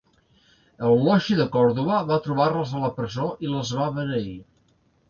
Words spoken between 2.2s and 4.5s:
trobar-les a la presó i les va beneir.